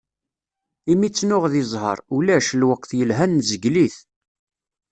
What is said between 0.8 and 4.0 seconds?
Imi tt-nuɣ di ẓẓher, ulac; lweqt yelhan nezgel-it.